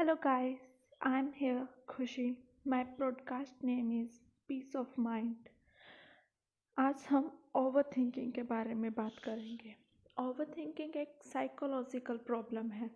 Hello 0.00 0.14
guys, 0.16 0.60
I'm 1.00 1.26
here 1.38 1.66
खुशी 1.88 2.24
My 2.66 2.78
broadcast 2.98 3.56
name 3.62 3.88
is 3.92 4.14
Peace 4.48 4.74
of 4.74 4.94
Mind. 5.06 5.48
आज 6.76 7.04
हम 7.10 7.30
over 7.56 7.82
thinking 7.96 8.32
के 8.32 8.42
बारे 8.52 8.74
में 8.74 8.90
बात 8.94 9.18
करेंगे। 9.24 9.74
ओवर 10.16 10.46
थिंकिंग 10.56 10.96
एक 10.96 11.12
साइकोलॉजिकल 11.32 12.16
प्रॉब्लम 12.26 12.70
है 12.70 12.90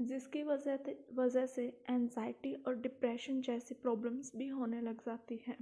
जिसकी 0.00 0.42
वजह 0.42 0.78
वजह 1.18 1.46
से 1.46 1.66
एनजाइटी 1.90 2.54
और 2.66 2.80
डिप्रेशन 2.80 3.40
जैसी 3.40 3.74
प्रॉब्लम्स 3.82 4.32
भी 4.36 4.48
होने 4.48 4.80
लग 4.80 5.04
जाती 5.06 5.40
हैं। 5.46 5.56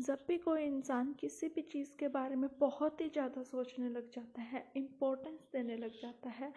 जब 0.00 0.24
भी 0.28 0.38
कोई 0.38 0.64
इंसान 0.64 1.12
किसी 1.20 1.48
भी 1.48 1.62
चीज़ 1.72 1.96
के 1.98 2.08
बारे 2.16 2.36
में 2.36 2.48
बहुत 2.60 3.00
ही 3.00 3.08
ज़्यादा 3.08 3.42
सोचने 3.42 3.88
लग 3.88 4.10
जाता 4.14 4.42
है 4.42 4.64
इम्पोर्टेंस 4.76 5.46
देने 5.52 5.76
लग 5.76 6.00
जाता 6.00 6.30
है 6.30 6.52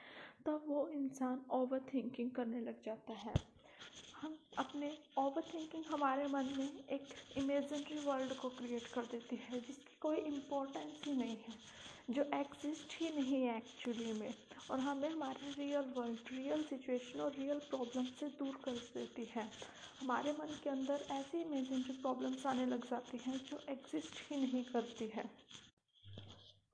तब 0.45 0.63
वो 0.67 0.87
इंसान 0.93 1.45
ओवर 1.51 1.85
थिंकिंग 1.93 2.31
करने 2.31 2.61
लग 2.61 2.81
जाता 2.85 3.13
है। 3.15 3.33
हम 4.21 4.37
अपने 4.57 4.97
ओवर 5.17 5.41
थिंकिंग 5.41 5.83
हमारे 5.85 6.27
मन 6.27 6.45
में 6.57 6.69
एक 6.89 7.07
इमेजिनरी 7.37 7.99
वर्ल्ड 8.05 8.33
को 8.33 8.49
क्रिएट 8.49 8.87
कर 8.87 9.01
देती 9.01 9.35
है, 9.35 9.59
जिसकी 9.59 9.97
कोई 10.01 10.17
इम्पोर्टेंस 10.17 11.01
ही 11.05 11.13
नहीं 11.13 11.37
है, 11.37 11.53
जो 12.09 12.23
एग्जिस्ट 12.33 12.95
ही 13.01 13.09
नहीं 13.09 13.41
है 13.43 13.57
एक्चुअली 13.57 14.13
में, 14.13 14.33
और 14.71 14.79
हमें 14.79 15.09
हमारे 15.09 15.51
रियल 15.57 15.93
वर्ल्ड 15.97 16.31
रियल 16.31 16.63
सिचुएशन 16.63 17.19
और 17.19 17.35
रियल 17.39 17.59
प्रॉब्लम 17.59 18.05
से 18.19 18.27
दूर 18.39 18.59
कर 18.65 18.71
देती 18.71 19.27
है। 19.35 19.49
हमारे 20.01 20.31
मन 20.31 20.59
के 20.63 20.69
अंदर 20.69 21.05
ऐसी 21.11 21.41
इमेजिनरी 21.41 21.93
प्रॉब्लम्स 22.01 22.45
आने 22.45 22.65
लग 22.65 22.89
जाती 22.89 23.17
हैं 23.17 23.37
जो 23.37 23.59
एग्जिस्ट 23.69 24.31
ही 24.31 24.41
नहीं 24.41 24.63
करती 24.63 25.07
है। 25.07 25.29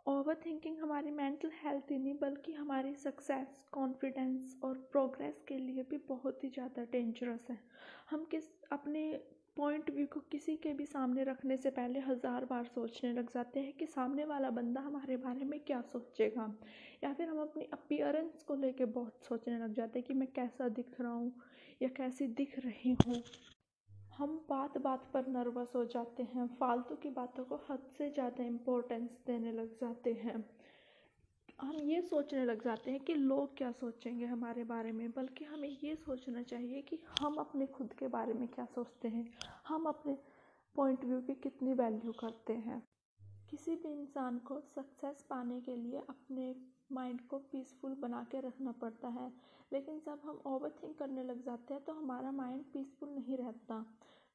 ओवर 0.06 0.36
थिंकिंग 0.46 0.78
हमारी 0.80 1.12
मेंटल 1.12 1.52
हेल्थ 1.56 1.92
ही 1.92 1.98
नहीं, 1.98 2.14
बल्कि 2.14 2.54
हमारी 2.54 2.94
सक्सेस 2.96 3.64
कॉन्फिडेंस 3.72 4.60
और 4.64 4.78
प्रोग्रेस 4.92 5.42
के 5.48 5.58
लिए 5.58 5.84
भी 5.84 5.98
बहुत 6.08 6.44
ही 6.44 6.50
ज़्यादा 6.50 6.84
डेंजरस 6.86 7.48
है। 7.50 7.58
हम 8.10 8.26
किस, 8.26 8.50
अपने 8.72 9.04
पॉइंट 9.58 9.90
व्यू 9.90 10.06
को 10.08 10.20
किसी 10.32 10.56
के 10.58 10.74
भी 10.74 10.86
सामने 10.86 11.24
रखने 11.24 11.58
से 11.58 11.70
पहले 11.72 12.00
हज़ार 12.00 12.46
बार 12.46 12.66
सोचने 12.66 13.12
लग 13.14 13.30
जाते 13.30 13.60
हैं 13.60 13.74
कि 13.74 13.86
सामने 13.88 14.26
वाला 14.26 14.50
बंदा 14.50 14.82
हमारे 14.82 15.18
बारे 15.18 15.46
में 15.46 15.60
क्या 15.60 15.82
सोचेगा। 15.84 16.48
या 17.04 17.14
फिर 17.14 17.30
हम 17.30 17.42
अपनी 17.42 17.66
अपीयरेंस 17.74 18.44
को 18.44 18.56
लेके 18.56 18.86
बहुत 18.92 19.24
सोचने 19.24 19.58
लग 19.60 19.74
जाते 19.74 20.00
हैं 20.00 20.06
कि 20.08 20.14
मैं 20.14 20.32
कैसा 20.32 20.68
दिख 20.72 21.00
रहा 21.02 21.12
हूँ 21.12 21.42
या 21.82 21.90
कैसी 21.90 22.28
दिख 22.34 22.60
रही 22.60 22.94
हूँ। 23.06 23.24
हम 24.18 24.36
बात 24.50 24.78
बात 24.78 25.10
पर 25.14 25.28
नर्वस 25.28 25.72
हो 25.76 25.84
जाते 25.86 26.24
हैं, 26.24 26.48
फालतू 26.56 26.96
की 26.96 27.10
बातों 27.10 27.44
को 27.46 27.56
हद 27.70 27.88
से 27.98 28.10
ज़्यादा 28.10 28.44
इम्पोर्टेंस 28.44 29.10
देने 29.28 29.52
लग 29.52 29.74
जाते 29.82 30.14
हैं। 30.14 30.44
हम 31.62 31.76
ये 31.82 32.02
सोचने 32.02 32.44
लग 32.46 32.64
जाते 32.64 32.92
हैं 32.92 33.00
कि 33.00 33.14
लोग 33.14 33.58
क्या 33.58 33.72
सोचेंगे 33.72 34.26
हमारे 34.26 34.64
बारे 34.64 34.92
में, 34.92 35.10
बल्कि 35.12 35.46
हमें 35.46 35.78
ये 35.84 35.96
सोचना 35.96 36.44
चाहिए 36.44 36.82
कि 36.82 37.00
हम 37.22 37.36
अपने 37.36 37.66
खुद 37.68 37.94
के 37.94 38.08
बारे 38.08 38.34
में 38.34 38.48
क्या 38.48 38.66
सोचते 38.66 39.08
हैं, 39.08 39.28
हम 39.68 39.86
अपने 39.86 40.18
पॉइंट 40.76 41.06
व्यू 41.06 41.22
की 41.22 41.34
कितनी 41.34 41.74
वैल्यू 41.74 42.12
करते 42.12 42.54
हैं। 42.54 42.82
किसी 43.50 43.76
भी 43.76 43.92
इंसान 43.92 44.38
को 44.40 44.60
सक्सेस 44.60 45.26
पाने 45.30 45.60
के 45.62 45.76
लिए 45.76 46.00
अपने 46.00 46.54
माइंड 46.92 47.22
को 47.22 47.38
पीसफुल 47.52 47.94
बना 47.94 48.24
के 48.32 48.40
रखना 48.40 48.72
पड़ता 48.72 49.08
है। 49.08 49.32
लेकिन 49.74 50.00
जब 50.00 50.22
हम 50.26 50.42
ओवर 50.46 50.70
थिंक 50.84 50.98
करने 50.98 51.24
लग 51.24 51.44
जाते 51.44 51.74
हैं 51.74 51.84
तो 51.84 51.94
हमारा 51.94 52.32
माइंड 52.32 52.64
पीसफुल 52.64 53.10
नहीं 53.10 53.38
रहता। 53.38 53.86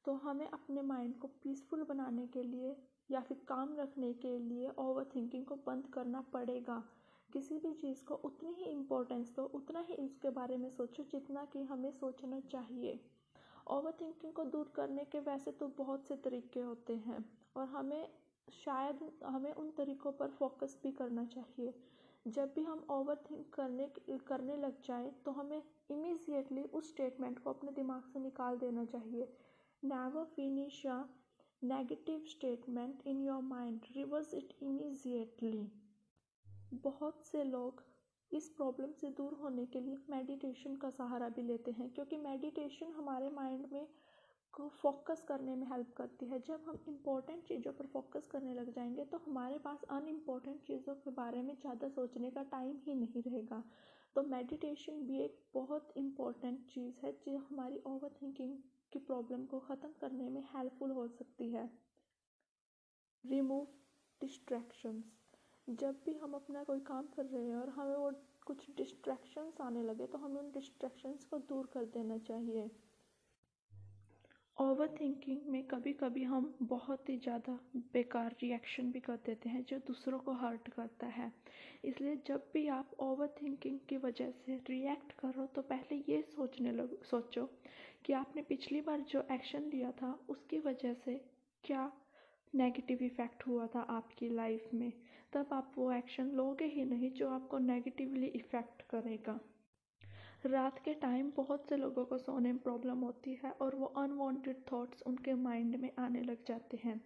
तो 0.05 0.13
हमें 0.13 0.47
अपने 0.47 0.81
माइंड 0.81 1.17
को 1.17 1.27
पीसफुल 1.43 1.83
बनाने 1.83 2.27
के 2.27 2.43
लिए 2.43 2.75
या 3.11 3.19
फिर 3.19 3.37
काम 3.47 3.75
रखने 3.75 4.13
के 4.13 4.37
लिए 4.39 4.69
ओवर 4.79 5.05
थिंकिंग 5.15 5.45
को 5.45 5.55
बंद 5.55 5.87
करना 5.93 6.21
पड़ेगा। 6.21 6.83
किसी 7.33 7.57
भी 7.59 7.73
चीज़ 7.73 8.03
को 8.03 8.15
उतनी 8.15 8.53
ही 8.53 8.65
इम्पोर्टेंस 8.65 9.33
दो, 9.35 9.43
उतना 9.43 9.79
ही 9.79 9.95
उसके 9.95 10.29
बारे 10.29 10.57
में 10.57 10.69
सोचो 10.69 11.03
जितना 11.03 11.45
कि 11.45 11.63
हमें 11.63 11.91
सोचना 11.91 12.39
चाहिए। 12.39 12.99
ओवर 13.67 13.91
थिंकिंग 13.91 14.33
को 14.33 14.43
दूर 14.43 14.71
करने 14.75 15.05
के 15.05 15.19
वैसे 15.19 15.51
तो 15.51 15.67
बहुत 15.67 16.07
से 16.07 16.15
तरीके 16.15 16.59
होते 16.59 16.95
हैं 16.95 17.25
और 17.55 17.67
हमें 17.67 18.09
शायद 18.65 18.99
हमें 19.25 19.53
उन 19.53 19.69
तरीक़ों 19.71 20.11
पर 20.11 20.29
फोकस 20.29 20.79
भी 20.83 20.91
करना 20.91 21.25
चाहिए। 21.25 21.73
जब 22.25 22.51
भी 22.55 22.63
हम 22.63 22.85
ओवर 22.91 23.15
थिंक 23.29 23.53
करने 23.53 23.87
करने 24.27 24.55
लग 24.57 24.81
जाए 24.81 25.11
तो 25.25 25.31
हमें 25.31 25.61
इमीजिएटली 25.91 26.63
उस 26.63 26.89
स्टेटमेंट 26.89 27.39
को 27.39 27.49
अपने 27.49 27.71
दिमाग 27.71 28.03
से 28.03 28.19
निकाल 28.19 28.57
देना 28.57 28.85
चाहिए। 28.85 29.27
Never 29.83 30.25
finish 30.25 30.85
a 30.87 31.03
negative 31.61 32.23
statement 32.29 33.01
in 33.07 33.23
your 33.23 33.41
mind 33.43 33.85
reverse 33.95 34.33
it 34.33 34.53
immediately 34.63 35.67
बहुत 36.83 37.25
से 37.25 37.43
लोग 37.43 37.83
इस 38.31 38.49
प्रॉब्लम 38.49 38.91
से 38.91 39.09
दूर 39.09 39.33
होने 39.33 39.65
के 39.65 39.79
लिए 39.79 39.97
मेडिटेशन 40.09 40.75
का 40.75 40.89
सहारा 40.89 41.29
भी 41.29 41.41
लेते 41.41 41.71
हैं, 41.71 41.89
क्योंकि 41.89 42.17
मेडिटेशन 42.17 42.91
हमारे 42.91 43.29
माइंड 43.29 43.65
में 43.71 43.87
को 44.53 44.67
फोकस 44.71 45.23
करने 45.27 45.55
में 45.55 45.65
हेल्प 45.67 45.93
करती 45.97 46.25
है। 46.25 46.39
जब 46.41 46.63
हम 46.67 46.79
इम्पोर्टेंट 46.87 47.43
चीज़ों 47.43 47.73
पर 47.73 47.85
फोकस 47.87 48.27
करने 48.27 48.53
लग 48.53 48.71
जाएँगे 48.71 49.05
तो 49.05 49.17
हमारे 49.17 49.57
पास 49.59 49.83
अनइम्पोर्टेंट 49.91 50.61
चीज़ों 50.63 50.95
के 50.95 51.11
बारे 51.13 51.41
में 51.41 51.53
ज़्यादा 51.55 51.89
सोचने 51.89 52.31
का 52.31 52.43
टाइम 52.51 52.77
ही 52.85 52.95
नहीं 52.95 53.21
रहेगा। 53.23 53.63
तो 54.15 54.23
मेडिटेशन 54.25 55.01
भी 55.07 55.19
एक 55.19 55.37
बहुत 55.53 55.93
इम्पोर्टेंट 55.97 56.65
चीज़ 56.67 57.05
है, 57.05 57.11
जो 57.25 57.37
हमारी 57.39 57.81
ओवर 57.87 58.15
थिंकिंग 58.21 58.57
की 58.93 58.99
प्रॉब्लम 59.01 59.45
को 59.45 59.59
ख़त्म 59.59 59.89
करने 60.01 60.29
में 60.29 60.41
हेल्पफुल 60.47 60.91
हो 60.91 61.07
सकती 61.09 61.51
है। 61.51 61.69
रिमूव 63.23 63.67
डिस्ट्रैक्शंस 64.21 65.15
जब 65.67 65.95
भी 66.05 66.13
हम 66.17 66.33
अपना 66.33 66.63
कोई 66.63 66.79
काम 66.83 67.07
कर 67.15 67.25
रहे 67.25 67.43
हैं 67.43 67.55
और 67.55 67.69
हमें 67.69 67.95
वो 67.95 68.11
कुछ 68.47 68.69
डिस्ट्रैक्शंस 68.77 69.59
आने 69.61 69.83
लगे 69.83 70.05
तो 70.07 70.17
हमें 70.17 70.39
उन 70.41 70.49
डिस्ट्रैक्शंस 70.51 71.23
को 71.23 71.37
दूर 71.49 71.69
कर 71.73 71.85
देना 71.93 72.17
चाहिए। 72.19 72.69
ओवर 74.59 74.87
थिंकिंग 74.99 75.41
में 75.47 75.61
कभी 75.63 75.91
कभी 75.93 76.23
हम 76.23 76.53
बहुत 76.61 77.09
ही 77.09 77.15
ज़्यादा 77.17 77.53
बेकार 77.93 78.35
रिएक्शन 78.41 78.91
भी 78.91 78.99
कर 78.99 79.15
देते 79.25 79.49
हैं 79.49 79.63
जो 79.63 79.77
दूसरों 79.87 80.17
को 80.19 80.31
हर्ट 80.31 80.67
करता 80.69 81.07
है। 81.07 81.31
इसलिए 81.85 82.15
जब 82.27 82.49
भी 82.53 82.67
आप 82.67 82.91
ओवर 82.99 83.27
थिंकिंग 83.41 83.77
की 83.89 83.97
वजह 83.97 84.31
से 84.37 84.55
रिएक्ट 84.69 85.11
करो 85.19 85.45
तो 85.45 85.61
पहले 85.61 86.03
ये 86.09 86.21
सोचने 86.35 86.71
लगो, 86.71 86.99
सोचो 87.03 87.45
कि 88.05 88.13
आपने 88.13 88.41
पिछली 88.41 88.81
बार 88.81 89.05
जो 89.09 89.23
एक्शन 89.31 89.69
लिया 89.73 89.91
था, 89.91 90.11
उसकी 90.29 90.59
वजह 90.59 90.93
से 90.95 91.15
क्या 91.63 91.91
नेगेटिव 92.53 93.03
इफ़ेक्ट 93.03 93.47
हुआ 93.47 93.67
था 93.67 93.81
आपकी 93.91 94.29
लाइफ 94.29 94.69
में। 94.73 94.91
तब 95.33 95.53
आप 95.53 95.71
वो 95.77 95.91
एक्शन 95.91 96.31
लोगे 96.33 96.65
ही 96.65 96.85
नहीं 96.85 97.11
जो 97.11 97.29
आपको 97.29 97.57
नेगेटिवली 97.59 98.27
इफ़ेक्ट 98.35 98.81
करेगा। 98.89 99.39
रात 100.45 100.77
के 100.79 100.93
टाइम 100.93 101.31
बहुत 101.37 101.67
से 101.69 101.77
लोगों 101.77 102.03
को 102.05 102.17
सोने 102.17 102.51
में 102.51 102.61
प्रॉब्लम 102.61 102.99
होती 102.99 103.33
है 103.43 103.51
और 103.51 103.75
वो 103.75 103.85
अनवांटेड 103.97 104.57
थॉट्स 104.71 105.01
उनके 105.07 105.33
माइंड 105.33 105.75
में 105.75 105.89
आने 105.99 106.21
लग 106.21 106.43
जाते 106.47 106.79
हैं। 106.83 106.99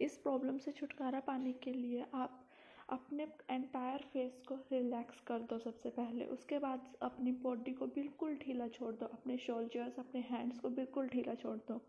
इस 0.00 0.16
प्रॉब्लम 0.16 0.58
से 0.58 0.72
छुटकारा 0.72 1.20
पाने 1.20 1.52
के 1.52 1.72
लिए 1.72 2.04
आप 2.14 2.46
अपने 2.88 3.26
एंटायर 3.50 4.04
फेस 4.12 4.42
को 4.48 4.54
रिलैक्स 4.72 5.20
कर 5.20 5.38
दो 5.40 5.58
सबसे 5.58 5.90
पहले। 5.90 6.24
उसके 6.26 6.58
बाद 6.58 6.96
अपनी 7.02 7.32
बॉडी 7.42 7.72
को 7.72 7.86
बिल्कुल 7.86 8.34
ढीला 8.36 8.68
छोड़ 8.68 8.94
दो। 8.94 9.06
अपने 9.06 9.36
शोल्जर्स 9.38 9.98
अपने 9.98 10.20
हैंड्स 10.20 10.58
को 10.60 10.68
बिल्कुल 10.70 11.08
ढीला 11.08 11.34
छोड़ 11.34 11.56
दो 11.68 11.80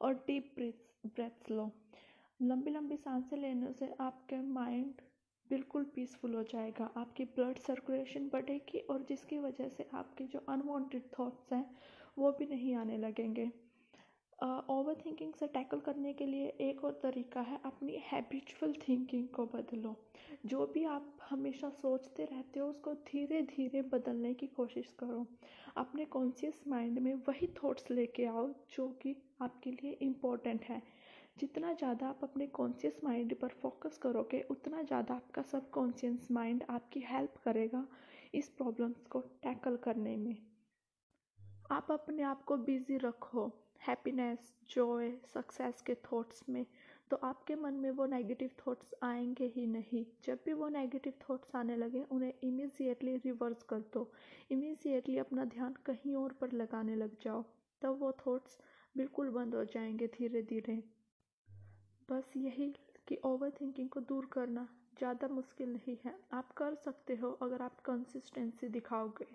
और 0.00 0.14
डीप 0.26 0.52
ब्रीथ 0.54 1.06
ब्रेथ्स 1.06 1.50
लो। 1.50 1.70
लंबी 2.40 2.70
लंबी 2.70 2.96
साँसें 2.96 3.36
लेने 3.36 3.72
से 3.72 3.94
आपके 4.00 4.40
माइंड 4.42 5.00
बिल्कुल 5.50 5.84
पीसफुल 5.94 6.34
हो 6.34 6.42
जाएगा। 6.42 6.90
आपकी 6.96 7.24
ब्लड 7.24 7.58
सर्कुलेशन 7.58 8.28
बढ़ेगी 8.32 8.78
और 8.90 9.04
जिसकी 9.08 9.38
वजह 9.38 9.68
से 9.68 9.88
आपके 9.94 10.24
जो 10.24 10.44
अनवांटेड 10.48 11.02
थॉट्स 11.18 11.52
हैं 11.52 11.64
वो 12.18 12.32
भी 12.32 12.46
नहीं 12.46 12.74
आने 12.74 12.96
लगेंगे। 12.98 13.50
ओवर 14.42 14.94
uh, 14.94 15.04
थिंकिंग 15.06 15.32
से 15.34 15.46
टैकल 15.46 15.80
करने 15.80 16.12
के 16.12 16.26
लिए 16.26 16.46
एक 16.60 16.84
और 16.84 16.92
तरीका 17.02 17.40
है 17.40 17.60
अपनी 17.64 17.96
हैबिचुअल 18.06 18.74
थिंकिंग 18.88 19.26
को 19.28 19.46
बदलो। 19.46 19.94
जो 20.46 20.66
भी 20.66 20.84
आप 20.84 21.16
हमेशा 21.30 21.70
सोचते 21.70 22.24
रहते 22.24 22.60
हो 22.60 22.66
उसको 22.66 22.94
धीरे 22.94 23.40
धीरे 23.42 23.82
बदलने 23.82 24.34
की 24.34 24.46
कोशिश 24.46 24.92
करो। 24.98 25.26
अपने 25.76 26.04
कॉन्शियस 26.04 26.62
माइंड 26.68 26.98
में 26.98 27.14
वही 27.28 27.46
थॉट्स 27.46 27.90
लेके 27.90 28.24
आओ 28.24 28.48
जो 28.70 28.88
कि 29.02 29.16
आपके 29.42 29.70
लिए 29.70 29.92
इम्पोर्टेंट 30.02 30.64
है। 30.64 30.82
जितना 31.40 31.72
ज़्यादा 31.72 32.08
आप 32.08 32.20
अपने 32.22 32.46
कॉन्शियस 32.46 33.00
माइंड 33.04 33.34
पर 33.34 33.48
फोकस 33.62 33.98
करोगे, 33.98 34.40
उतना 34.50 34.82
ज़्यादा 34.82 35.14
आपका 35.14 35.42
सब 35.42 35.70
कॉन्शियस 35.70 36.30
माइंड 36.30 36.64
आपकी 36.70 37.00
हेल्प 37.00 37.34
करेगा 37.44 37.86
इस 38.34 38.48
प्रॉब्लम्स 38.48 39.06
को 39.06 39.20
टैकल 39.42 39.76
करने 39.76 40.16
में। 40.16 40.36
आप 41.70 41.90
अपने 41.92 42.22
आप 42.22 42.42
को 42.44 42.56
बिज़ी 42.56 42.96
रखो 42.96 43.46
हैप्पीनेस 43.88 44.52
जॉय 44.70 45.10
सक्सेस 45.34 45.82
के 45.82 45.94
थॉट्स 46.04 46.48
में 46.48 46.64
तो 47.10 47.16
आपके 47.16 47.54
मन 47.54 47.74
में 47.74 47.90
वो 47.90 48.06
नेगेटिव 48.06 48.50
थॉट्स 48.58 48.94
आएँगे 49.02 49.44
ही 49.46 49.66
नहीं। 49.66 50.04
जब 50.24 50.38
भी 50.44 50.52
वो 50.52 50.68
नेगेटिव 50.68 51.12
थॉट्स 51.20 51.54
आने 51.56 51.76
लगे, 51.76 52.02
उन्हें 52.02 52.32
इमीजिएटली 52.42 53.16
रिवर्स 53.16 53.62
कर 53.62 53.80
दो। 53.92 54.10
इमीजिएटली 54.50 55.18
अपना 55.18 55.44
ध्यान 55.44 55.74
कहीं 55.86 56.14
और 56.14 56.32
पर 56.32 56.52
लगाने 56.52 56.94
लग 56.96 57.16
जाओ, 57.22 57.42
तब 57.82 57.98
वो 58.00 58.12
थॉट्स 58.26 58.58
बिल्कुल 58.96 59.30
बंद 59.30 59.54
हो 59.54 59.64
जाएँगे 59.64 60.06
धीरे 60.06 60.42
धीरे 60.42 60.82
बस 62.08 62.32
यही 62.36 62.72
कि 63.08 63.16
ओवर 63.24 63.50
थिंकिंग 63.50 63.88
को 63.88 64.00
दूर 64.00 64.26
करना 64.26 64.68
ज़्यादा 64.98 65.28
मुश्किल 65.28 65.68
नहीं 65.68 65.96
है। 66.04 66.14
आप 66.32 66.52
कर 66.52 66.74
सकते 66.74 67.16
हो 67.16 67.30
अगर 67.42 67.62
आप 67.62 67.80
कंसिस्टेंसी 67.80 68.68
दिखाओगे। 68.68 69.26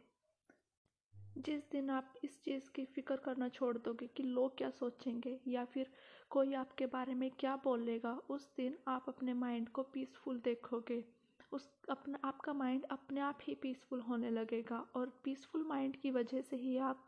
जिस 1.37 1.69
दिन 1.71 1.89
आप 1.89 2.13
इस 2.23 2.41
चीज़ 2.43 2.69
की 2.69 2.85
फ़िक्र 2.85 3.15
करना 3.15 3.49
छोड़ 3.49 3.77
दोगे 3.77 4.07
कि 4.07 4.23
लोग 4.23 4.57
क्या 4.57 4.69
सोचेंगे 4.69 5.39
या 5.47 5.65
फिर 5.65 5.91
कोई 6.29 6.53
आपके 6.53 6.85
बारे 6.85 7.13
में 7.13 7.29
क्या 7.31 7.55
बोलेगा, 7.55 8.13
उस 8.29 8.49
दिन 8.57 8.77
आप 8.87 9.05
अपने 9.07 9.33
माइंड 9.33 9.69
को 9.69 9.83
पीसफुल 9.83 10.39
देखोगे। 10.39 11.03
उस 11.51 11.69
अपना, 11.89 12.19
आपका 12.23 12.53
माइंड 12.53 12.85
अपने 12.91 13.21
आप 13.21 13.39
ही 13.43 13.55
पीसफुल 13.55 14.01
होने 14.01 14.29
लगेगा 14.29 14.85
और 14.95 15.19
पीसफुल 15.23 15.65
माइंड 15.67 15.95
की 15.95 16.11
वजह 16.11 16.41
से 16.41 16.55
ही 16.55 16.77
आप 16.77 17.05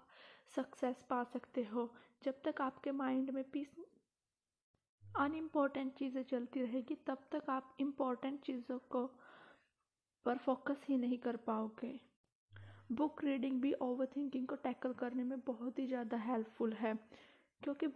सक्सेस 0.55 1.05
पा 1.09 1.23
सकते 1.23 1.63
हो। 1.63 1.93
जब 2.23 2.41
तक 2.45 2.61
आपके 2.61 2.91
माइंड 2.91 3.29
में 3.29 3.43
पीस 3.43 3.75
अनइम्पॉर्टेंट 5.19 5.93
चीज़ें 5.93 6.23
चलती 6.23 6.61
रहेगी, 6.61 6.95
तब 7.07 7.17
तक 7.31 7.49
आप 7.49 7.75
इंपॉर्टेंट 7.79 8.39
चीज़ों 8.41 8.77
को 8.89 9.05
पर 10.25 10.37
फोकस 10.37 10.85
ही 10.89 10.97
नहीं 10.97 11.17
कर 11.17 11.35
पाओगे। 11.37 11.99
बुक 12.91 13.23
रीडिंग 13.23 13.61
भी 13.61 13.73
ओवर 13.81 14.05
थिंकिंग 14.05 14.47
को 14.47 14.55
टैकल 14.55 14.93
करने 14.93 15.23
में 15.23 15.39
बहुत 15.39 15.79
ही 15.79 15.87
ज़्यादा 15.87 16.17
हेल्पफुल 16.17 16.73
है, 16.73 16.93
क्योंकि 17.61 17.87